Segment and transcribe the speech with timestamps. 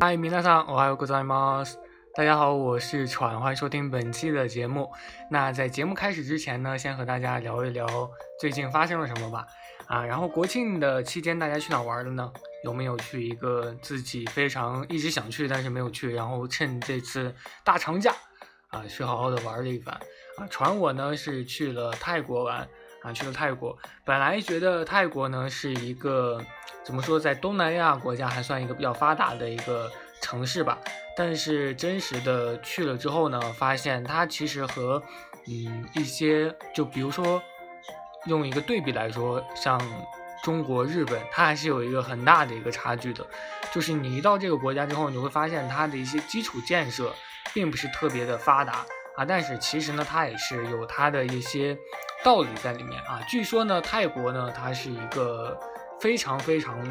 [0.00, 1.78] 嗨，皆さん、おはようございます。
[2.14, 4.90] 大家好，我是喘，欢迎收听本期的节目。
[5.30, 7.86] 那在节目开始之前呢，先和大家聊一聊
[8.40, 9.46] 最近发生了什么吧。
[9.86, 12.32] 啊，然后国庆的期间大家去哪玩了呢？
[12.64, 17.34] 有没有去一个自己非常一直想去但是没有去，然后趁这次
[17.64, 18.12] 大长假
[18.68, 19.94] 啊去好好的玩了一番？
[20.36, 22.68] 啊，传我呢是去了泰国玩，
[23.05, 23.77] 啊去了泰国。
[24.03, 26.43] 本来觉得泰国呢是一个
[26.83, 29.91] 怎么说，在东南亚国家还算一个比较发达的一个
[30.21, 30.77] 城市吧。
[31.15, 35.01] 但是真实的去了之后呢，发现它其实和，
[35.47, 37.41] 嗯，一些就比如说，
[38.25, 39.79] 用一个对比来说，像
[40.43, 43.25] 中国、日本，它还是有一个很大的一个差距的。
[43.71, 47.13] 就是你一到这个国家之后，你会发现它的一些基础建设
[47.53, 48.85] 并不是特别的发达
[49.15, 49.23] 啊。
[49.25, 51.77] 但是其实呢，它也是有它的一些
[52.25, 53.21] 道理在里面啊。
[53.29, 55.55] 据说呢，泰国呢，它是一个
[56.01, 56.83] 非常非常，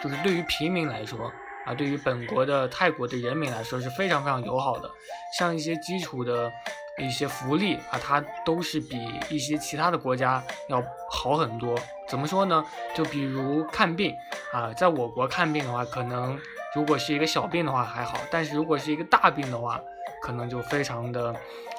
[0.00, 1.32] 就是对于平民来说。
[1.66, 4.88] 啊，对于本国的泰国的人民来说是非常非常友好的，
[5.36, 6.48] 像一些基础的
[6.96, 11.76] 一些福利啊，它都是比一些其他的国家要好很多。
[12.06, 12.64] 怎么说呢？
[12.94, 14.14] 就比如看病
[14.52, 16.38] 啊，在我国看病的话，可能
[16.72, 19.80] 如果是一个小病的话还好，但是如果是一个大病的话，
[20.22, 21.34] 可能就非常的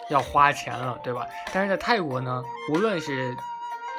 [0.09, 1.27] 要花钱了，对吧？
[1.53, 3.35] 但是在泰国呢，无论是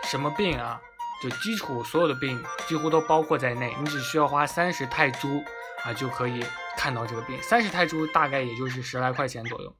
[0.04, 0.80] 什么病啊，
[1.22, 5.42] 就基础所有的病几乎都包括在内，你只需要花三十泰铢。
[5.84, 6.44] 啊，就可以
[6.76, 9.72] 看到这个病，三十泰铢大概也就是十来块钱左右，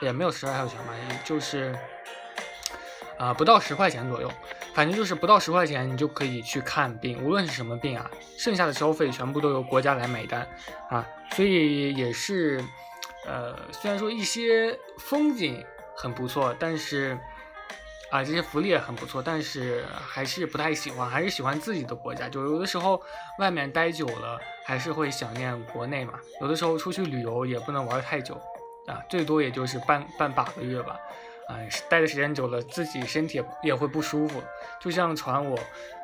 [0.00, 1.78] 也没有十来块钱吧，也就是
[3.18, 4.32] 啊不到十块钱左右，
[4.74, 10.48] 反正就是不到十块钱你就可以去看病，无论是什么病啊，剩下的消费全部都由国家来买单
[10.88, 12.64] 啊，所以也是，
[13.26, 15.64] 呃，虽然说一些风景
[15.96, 17.18] 很不错，但是。
[18.08, 22.28] 啊，这些福利也很不错，但是还是不太喜欢，还是喜欢自己的国家。
[22.28, 23.02] 就有的时候
[23.40, 26.14] 外面待久了，还是会想念国内嘛。
[26.40, 28.40] 有的时候出去旅游也不能玩太久，
[28.86, 30.96] 啊，最多也就是半半把个月吧。
[31.48, 34.40] 啊，待的时间久了，自己身体也会不舒服。
[34.80, 35.58] 就像传我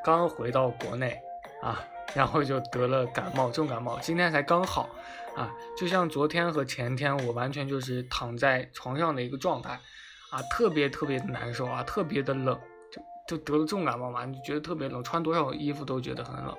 [0.04, 1.22] 刚回到国内
[1.62, 1.84] 啊，
[2.14, 4.88] 然后就得了感冒，重感冒，今天才刚好。
[5.34, 9.80] 啊，就像昨天和前天，我完全就是躺在床上的一个状态。
[10.30, 12.58] 啊，特别特别的难受啊，特别的冷，
[12.90, 16.54] 就就得了重感冒嘛，你觉得特别冷，穿多少衣服都觉得很冷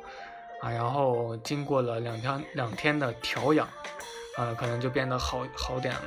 [0.61, 0.69] 啊。
[0.69, 3.67] 然后经过了两天两天的调养，
[4.37, 6.01] 啊，可能就变得好好点了。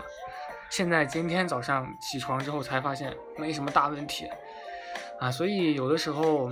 [0.71, 4.28] 现在今天早上起床之后才发现没什么大问题
[5.21, 6.51] 啊，所以有的时候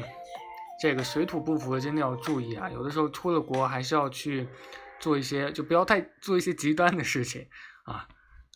[0.85, 2.69] 这个水土不服真的要注意啊。
[2.69, 4.47] 有的时候出了国还是要去
[5.01, 7.49] 做一些，就不要太做一些极端的事情
[7.85, 8.07] 啊。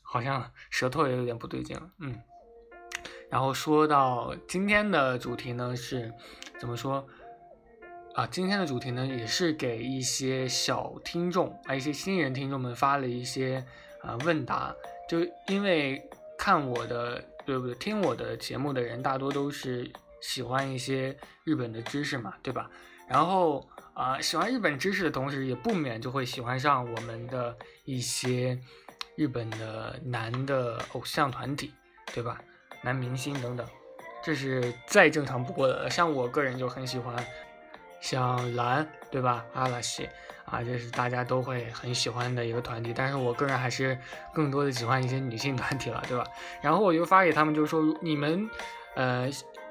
[0.03, 2.15] 好像舌头也有点不对劲了，嗯。
[3.31, 6.13] 然后说到今天的主题呢，是
[6.61, 7.07] 怎么说
[8.13, 8.27] 啊？
[8.27, 13.65] 今天的主题呢，也是给一些小听众啊，一些新人听众们发了一些
[14.03, 14.77] 啊问答。
[15.09, 16.07] 就因为
[16.37, 17.75] 看我的，对不对？
[17.77, 19.91] 听我的节目的人大多都是
[20.21, 22.71] 喜欢一些日本的知识嘛，对吧？
[23.09, 28.59] 然后啊，喜欢日本知识的同时，也不免就会喜欢上我们的一些
[29.17, 31.73] 日本的男的偶像团体，
[32.15, 32.39] 对吧？
[32.83, 33.67] 男明星等等，
[34.23, 35.91] 这是再正常不过的。
[35.91, 37.17] 像我个人就很喜欢，
[38.01, 39.45] 像蓝，对吧？
[39.55, 40.09] 阿拉西
[40.45, 42.93] 啊，这是大家都会很喜欢的一个团体。
[42.95, 43.99] 但是我个人还是
[44.33, 46.25] 更多的喜欢一些女性团体了，对吧？
[46.63, 48.49] 然后我就发给他们，就是说你们，
[48.95, 49.29] 呃，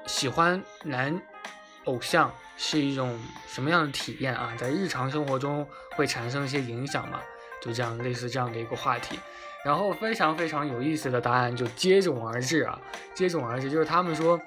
[0.08, 1.20] 喜欢男
[1.84, 4.54] 偶像是一种什么样的体验啊？
[4.58, 7.20] 在日常生活中会产生一些影响吗？
[7.60, 9.18] 就这样，类似这样的一个话题。
[9.64, 12.80] 然后非常非常有意思的答案就接踵而至啊，
[13.14, 14.40] 接踵而至，就是他们说，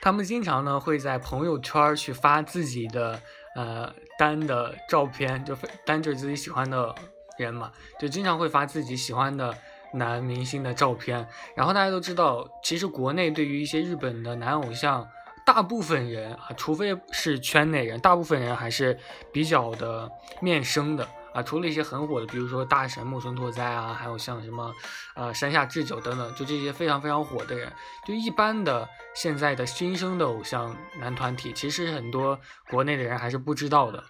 [0.00, 3.20] 他们经常呢会在朋友圈去发自己的
[3.54, 5.56] 呃单的照片，就
[5.86, 6.92] 单就自己喜欢的
[7.38, 9.56] 人嘛，就经常会发自己喜欢的
[9.94, 11.26] 男明星的照片。
[11.56, 15.08] 然后大家都知道，其实国内对于一些日本的男偶像，
[15.46, 18.98] 大部分人啊，除非是圈内人，大部分人还是
[19.32, 20.10] 比较的
[20.40, 21.08] 面生的。
[21.34, 24.72] 啊，除了一些很火的，比如说大神木村拓哉啊，还有像什么，
[25.16, 27.72] 呃，山下智久等等，就这些非常非常火的人，
[28.06, 32.38] 就一般的现在的新生的偶像男团体，其实很多
[32.70, 34.00] 国内的人还是不知道的，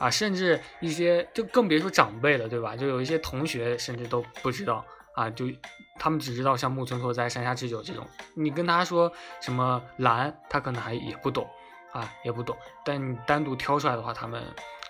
[0.00, 2.74] 啊，甚至一些就更别说长辈了，对吧？
[2.74, 5.46] 就有一些同学甚至都不知道，啊，就
[5.98, 11.48] 他们只知道像木村拓哉、山下智久这种，你跟他说什么蓝，他可能还也不懂，
[11.92, 14.42] 啊，也不懂，但你单独挑出来的话，他们。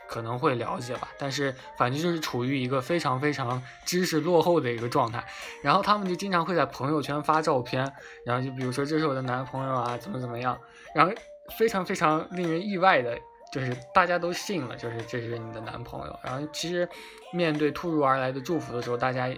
[0.08, 5.24] 可能会了解吧，但是反正就是处于一个非常非常知识落后的一个状态，
[5.62, 7.90] 然后他们就经常会在朋友圈发照片，
[8.26, 10.58] 然后就比如说这是我的男朋友啊，怎么怎么样，
[10.94, 11.10] 然后
[11.56, 13.18] 非常非常令人意外的，
[13.50, 16.20] 就是大家都信了，就是这是你的男朋友。
[16.22, 16.86] 然后其实
[17.32, 19.34] 面对突如而来的祝福的时候，大家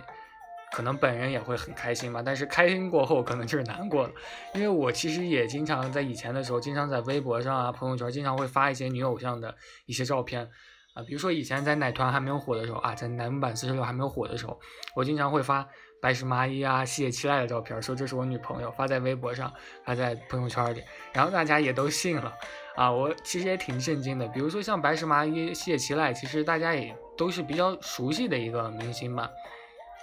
[0.74, 4.10] 可能本人也会很开心吧，但是开心过后可能就是难过了，
[4.54, 9.54] 因为我其实也经常在以前的时候，经常在微博上啊、朋友圈经常会发一些女偶像的
[9.86, 10.50] 一些照片。
[10.94, 14.58] 啊，比如说以前在奶团还没有火的时候啊，在男版四十六还没有火的时候，
[14.96, 15.64] 我经常会发
[16.02, 19.52] 白石麻衣啊、西野七濑的照片，说这是我女朋友，发在微博上，
[19.84, 20.82] 发在朋友圈里，
[21.12, 22.32] 然后大家也都信了。
[22.74, 24.26] 啊，我其实也挺震惊的。
[24.28, 29.28] 比如说像白石麻衣、西野七濑，其实大家也都是比较熟悉的一个明星嘛，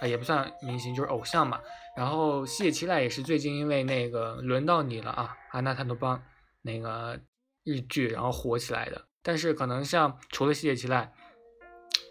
[0.02, 1.62] 啊，也不算明星，就是偶像嘛。
[1.96, 6.22] 然后西野七濑也是最近因为那个轮到你了啊，安娜塔多邦
[6.64, 7.20] 那个
[7.64, 9.06] 日剧，然后火起来的。
[9.22, 11.08] 但是可能像除了西野七濑，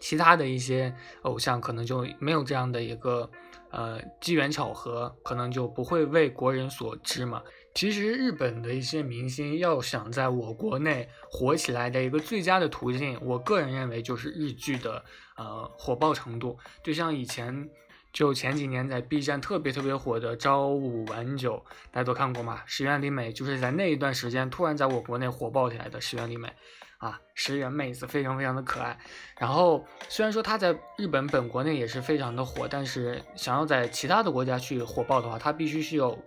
[0.01, 3.29] 其他的一些偶像可能就没有这样的一个
[3.71, 7.43] 呃机缘巧合，可能就不会为国人所知嘛。
[7.75, 15.05] 其实日本的一些明星要想在我国内火起来的一个最佳的途径，我个人认为就是日剧的
[15.37, 16.59] 呃火爆程度。
[16.83, 17.69] 就像以前
[18.13, 22.63] 就前几年在 B 站特别特别火的朝五晚九，大家都看过吗？
[22.67, 26.53] 石原里美就是在那一段时间突然在我国内火爆起来的石原里美。
[26.99, 28.99] 啊，石原妹子非常非常的可爱。
[29.39, 36.23] 然后虽然说她在日本本国内也是非常的火，但是想要在其他的国家去火爆的话，她必须是有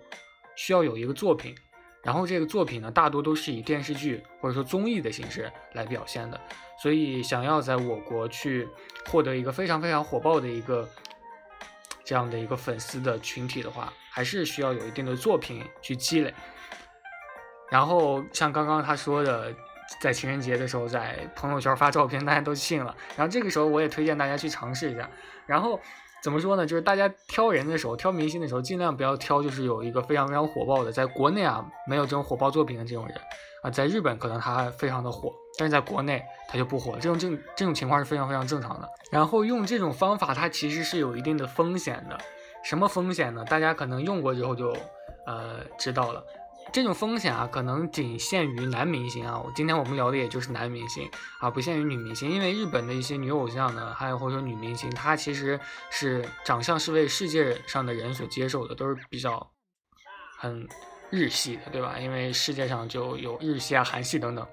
[0.55, 1.55] 需要有一个作品。
[2.03, 6.39] 然后这个作品呢，大多都是以电视剧或者说综艺的形式来表现的。
[6.81, 8.67] 所以想要在我国去
[9.05, 10.89] 获得一个非常非常火爆的一个
[12.03, 16.33] 这样的一个粉丝的群体的话，还是需要有一定的作品去积累。
[17.69, 19.53] 然后像刚刚他说的。
[19.99, 22.95] 在情人节的时候，在朋友圈发照片，大家都信了。
[23.17, 25.07] 然后这个时候，我也推荐大家去尝试一下。
[25.45, 25.79] 然后
[26.23, 26.65] 怎么说呢？
[26.65, 30.89] 就是大家挑人的时候，挑明星的时候，尽量不要挑就是有一个非常非常火爆的。
[30.89, 33.17] 在国内啊，没有这种火爆作品的这种人
[33.61, 36.93] 啊，在日本可能他非常的火，但是在国内他就不火。
[36.93, 38.87] 这种正这种情况是非常非常正常的。
[39.11, 42.17] 然后用这种方法，它其实是有一定的风险的。
[42.63, 43.43] 什么风险呢？
[43.43, 44.73] 大家可能用过之后就
[45.25, 46.23] 呃知道了。
[46.73, 49.39] 这种风险啊，可能仅限于男明星啊。
[49.39, 51.07] 我今天我们聊的也就是男明星
[51.39, 52.31] 啊，不限于女明星。
[52.31, 55.59] 因为日本的一些女偶像呢，还有或者说女明星，她其实
[55.91, 59.51] 是长相是为世界上的人所接受的，都是比较
[60.39, 60.67] 很
[61.11, 61.99] 日系的，对吧？
[61.99, 64.43] 因为世界上就有日系啊、韩系等等，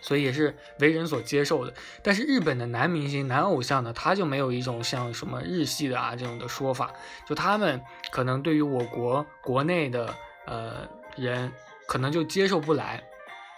[0.00, 1.74] 所以也是为人所接受的。
[2.04, 6.92] 但是日本的男明星、男偶像呢，他就没有一种像什么日系的啊这种的说法，
[7.26, 10.14] 就他们可能对于我国国内的
[10.46, 10.88] 呃。
[11.16, 11.52] 人
[11.86, 13.02] 可能就接受不来。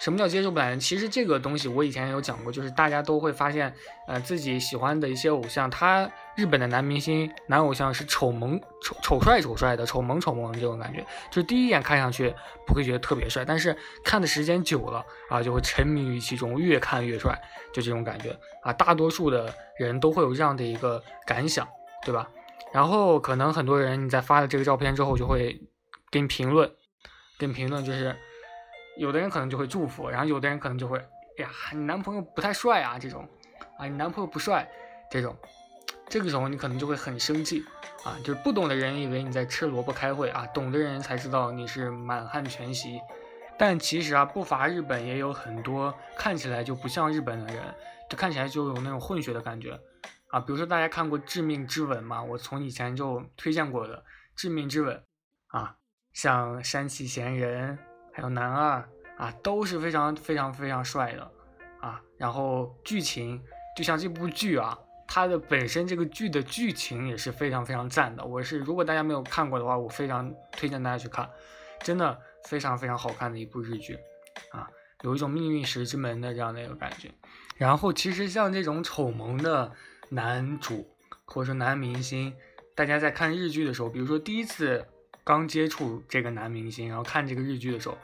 [0.00, 0.76] 什么叫接受不来？
[0.76, 3.72] 其实这个东西我以前有讲过，就是大家都会发现，
[4.08, 12.34] 呃，自己喜欢的一些偶像，他日本的男明星、男偶像是丑萌、丑丑帅、丑帅的，丑萌、丑萌的这种感觉，就是第一眼看上去
[12.66, 13.74] 不会觉得特别帅，但是
[14.04, 17.40] 看的时间久了啊，就会沉迷于其中，越看越帅，
[17.72, 18.72] 就这种感觉啊。
[18.72, 21.66] 大多数的人都会有这样的一个感想，
[22.04, 22.28] 对吧？
[22.72, 25.58] 然后可能很多人你在发了这个照片之后，就会
[26.10, 26.70] 给你评论。
[27.38, 28.14] 跟评论就是，
[28.96, 30.98] 有的人可能就会祝福，然后有的人可能就会，
[31.38, 33.28] 哎呀，你男朋友不太帅啊，这种，
[33.76, 34.70] 啊，你男朋友不帅，
[35.10, 35.36] 这种，
[36.08, 37.64] 这个时候你可能就会很生气，
[38.04, 43.00] 啊，就是不懂的人以为你在吃萝卜开会啊，懂的人才知道你是满汉全席。
[43.58, 47.74] 但其实啊，不乏日本也有很多看起来就不像日本的人，
[48.08, 49.78] 就看起来就有那种混血的感觉，
[50.28, 52.22] 啊，比如说大家看过《致命之吻》吗？
[52.22, 53.98] 我从以前就推荐过的
[54.36, 54.96] 《致命之吻》，
[55.58, 55.76] 啊。
[56.14, 57.76] 像山崎贤人，
[58.12, 61.30] 还有男二啊，都是非常非常非常帅的
[61.80, 62.00] 啊。
[62.16, 63.42] 然后剧情
[63.76, 64.78] 就像这部剧啊，
[65.08, 68.24] 它的本身这个剧的剧情也是非常非常赞的。
[68.24, 71.28] 我是如果大家没有看过的话，我非常推荐大家去看，
[71.80, 73.98] 真的非常非常好看的一部日剧
[74.52, 74.70] 啊，
[75.02, 77.10] 有一种命运石之门的这样的一个感觉。
[77.56, 79.72] 然后其实像这种丑萌的
[80.10, 82.32] 男主或者说男明星，
[82.76, 84.86] 大家在看日剧的时候，比如说第一次。
[85.24, 87.96] 刚接触这个男明星，然后看这个日剧的时候，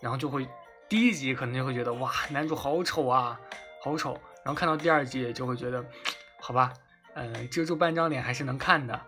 [0.00, 0.46] 然后就会
[0.88, 3.40] 第一集可能就会觉得哇，男主好丑啊，
[3.82, 4.12] 好丑。
[4.44, 5.84] 然后看到第二集就会觉得，
[6.40, 6.72] 好吧，
[7.14, 9.00] 嗯，遮住半张脸还是能看的。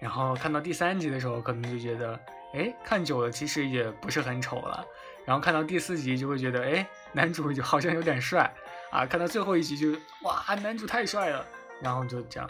[0.00, 2.18] 然后看到第三集的时候，可能就觉得，
[2.54, 4.84] 哎，看久了其实也不是很丑了。
[5.24, 8.52] 然后看到第四集就会觉得，哎，男主就好像有点帅
[8.90, 9.06] 啊。
[9.06, 11.46] 看到最后一集就哇，男主太帅了。
[11.82, 12.48] 然后就这样。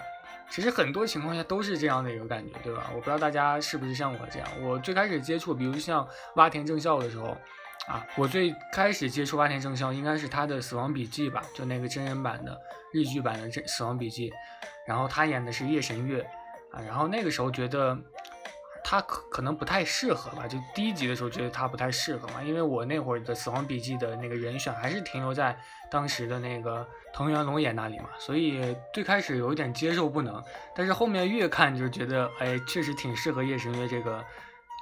[0.50, 2.90] 其实很多情况下都是这样的一个感觉，对吧？
[2.94, 4.48] 我不知道大家是不是像我这样。
[4.62, 7.36] 我最开始接触，比如像洼田正孝的时候，
[7.88, 12.58] 啊，我最开始接触洼田正孝应该是他的《死亡笔记》吧，就那个真人版的
[12.92, 14.30] 日剧版的《这死亡笔记》，
[14.86, 16.22] 然后他演的是夜神月，
[16.72, 17.96] 啊，然后那个时候觉得
[18.88, 20.46] 他可可能不太适合吧。
[20.46, 25.58] 就第一集的时候觉得他不太适合嘛，因为我那会儿的《死亡笔记》的那个人选还是停留在
[25.90, 30.40] 当时的那个藤原龙也那里嘛，所以最开始有一点接受不能。
[30.72, 34.24] 但是后面越看就觉得，哎，确实挺适合叶神月这个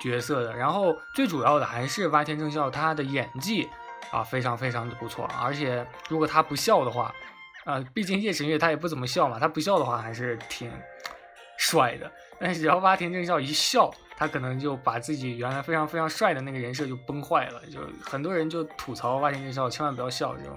[0.02, 0.54] 角色的。
[0.54, 3.70] 然后最主要的还是洼田正孝他的演技
[4.10, 5.26] 啊，非常非常的不错。
[5.40, 7.10] 而且如果他不笑的话，
[7.64, 10.70] 啊，毕竟叶神月他也不怎么笑嘛，他不笑的话还是挺
[11.56, 12.12] 帅的。
[12.44, 17.62] 但是只要洼田正孝一笑，他可能就把自己原来非常非常帅的那个人设就崩坏了。
[17.72, 20.54] 就很多人就吐槽洼田正孝千万不要笑这种，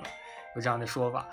[0.58, 1.26] 有这样的说法。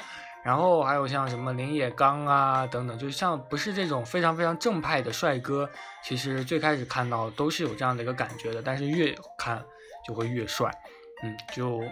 [0.44, 5.68] 然后还有像什么林野刚啊等等，就像不是这种非常非常正派的帅哥，
[6.04, 8.62] 其实最开始看到都是有这样的一个感觉的。
[8.62, 9.60] 但是越看
[10.06, 10.70] 就会越帅，
[11.24, 11.82] 嗯，就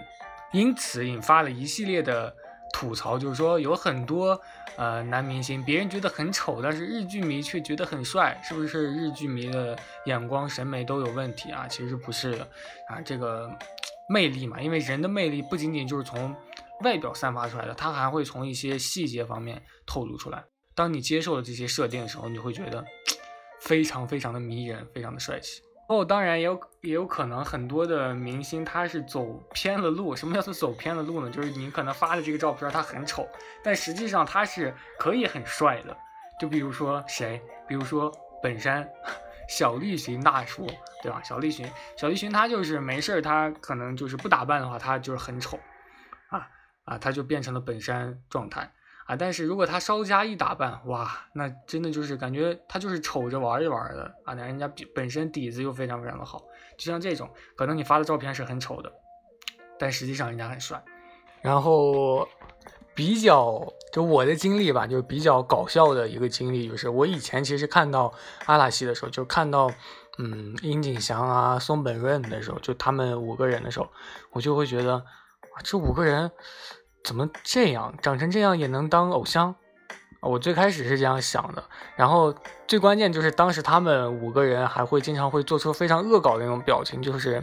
[0.53, 2.33] 因此引发了一系列的。
[2.75, 4.41] 吐槽就是说有很多
[4.77, 11.67] 呃男明星，别人觉得很丑，但是日剧迷却觉得很帅，是不是日剧迷的眼光审美都有问题啊？
[11.69, 12.49] 其实不是的
[12.89, 13.51] 啊，这个
[14.09, 16.35] 魅力嘛，因为人的魅力不仅仅就是从
[16.83, 20.43] 外表散发出来的，它还会从一些细节方面透露出来。
[20.75, 22.85] 当你接受了这些设定的时候，你会觉得
[23.61, 25.63] 非常非常的迷人，非常的帅气。
[25.89, 30.17] 哦，当然也有也有可能很多的明星他是走偏了路。
[30.17, 31.31] 什么叫做走偏了路呢？
[31.31, 33.29] 就是你可能发的这个照片他很丑，
[33.63, 35.95] 但实际上他是可以很帅的。
[36.41, 37.43] 就比如说谁？
[37.69, 38.11] 比如说
[38.43, 38.89] 本山
[39.49, 40.67] 小栗旬大叔，
[41.03, 41.21] 对吧？
[41.23, 45.59] 小栗旬，小栗旬他就是没事，他可能就是不打扮的话，他就是很丑
[46.29, 46.49] 啊
[46.85, 48.73] 啊，他就变成了本山状态。
[49.05, 54.33] 啊，但是如果他稍加一打扮，哇，那真的就是感觉他就是瞅着玩一玩的啊。
[54.35, 56.41] 那人家本身底子又非常非常的好，
[56.79, 58.93] 就像这种，可能你发的照片是很丑的，
[59.79, 60.83] 但实际上人家很帅。
[61.41, 62.29] 然后
[62.95, 63.61] 比较
[63.93, 68.15] 就我的经历吧，就比较搞笑的一个经历，就是我以前其实看到
[68.47, 69.69] 阿拉西的时候，就看到
[70.19, 73.89] 嗯樱井翔啊、松本润的时候，就他们五个人的时候，
[74.31, 75.05] 我就会觉得
[75.65, 76.31] 这五个人。
[77.05, 79.55] 怎么这样长成这样也能当偶像？
[80.21, 81.65] 我最开始是这样想的，
[81.97, 82.33] 然后
[82.69, 87.43] 最关键就是当时他们五个人还会经常会做出非常恶搞的那种表情，就是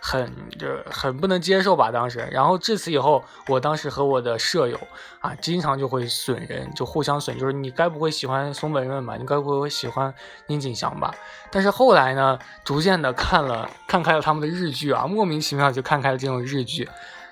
[0.00, 2.20] 很就很不能接受吧当时。
[2.30, 4.78] 然后至此以后，我当时和我的舍友
[5.18, 9.16] 啊，经常就会损人，就互相损，就是你该不会喜欢松本润吧？
[9.16, 10.14] 你该不会喜欢
[10.46, 11.12] 樱井翔吧？
[11.50, 16.88] 但是后来呢，逐渐的看了看开了他们的日剧啊，莫名其妙就看开了这种日剧，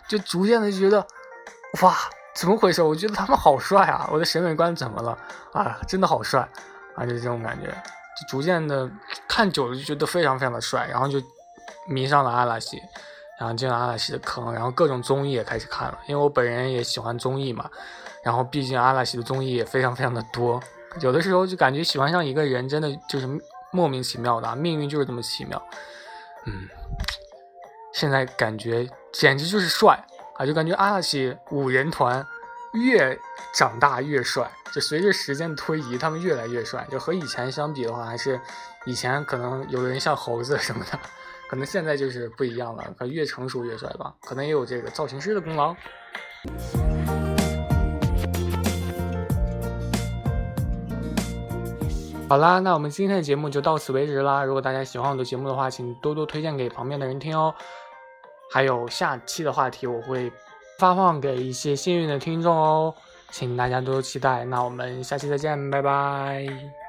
[0.09, 1.07] 就逐渐的觉得。
[1.83, 1.97] 哇，
[2.35, 2.83] 怎么回事？
[2.83, 4.09] 我觉得他们好帅啊！
[4.11, 5.17] 我的审美观怎么了
[5.53, 5.79] 啊？
[5.87, 6.41] 真的好帅
[6.95, 7.05] 啊！
[7.05, 8.91] 就这种感觉，就逐渐的
[9.29, 11.21] 看久了就觉得非常非常的帅，然后就
[11.87, 12.81] 迷上了阿拉西，
[13.39, 17.69] 然后进了阿拉西的坑，然后各种综艺也开始看了，因为我本人也喜欢综艺嘛。
[18.25, 20.61] 然后毕竟阿拉西的综艺也非常非常的多，
[21.01, 23.29] 有的时候就感觉喜欢上一个人真的就是
[23.71, 25.63] 莫名其妙的，命运就是这么奇妙。
[26.47, 26.69] 嗯，
[27.93, 30.03] 现在感觉简直就是帅。
[30.39, 32.25] 啊，就感觉阿拉西五人团
[32.73, 33.19] 越
[33.53, 36.87] 长大越帅，就随着时间的推移，他们越来越帅。
[36.89, 38.41] 就和以前相比的话，还是
[38.87, 40.99] 以前可能有的人像猴子什么的，
[41.51, 44.15] 可能现在就是不一样了，可能越成熟越帅吧。
[44.23, 45.75] 可能也有这个造型师的功劳。
[52.29, 54.45] 好啦，那我们今天的节目就到此为止啦。
[54.45, 57.53] 如果大家喜欢我的节目的话，请多多推荐给旁边的人听哦。
[58.51, 60.33] 还有下期的话题，我会
[60.79, 62.95] 发放给一些幸运的听众哦，
[63.31, 64.45] 请大家多多期待。
[64.45, 66.88] 那我们下期再见，拜拜。